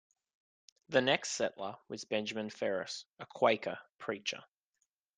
The 0.89 0.99
next 0.99 1.33
settler 1.33 1.75
was 1.87 2.05
Benjamin 2.05 2.49
Ferris, 2.49 3.05
a 3.19 3.27
Quaker 3.27 3.77
preacher. 3.99 4.43